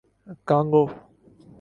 Congo 0.47 0.83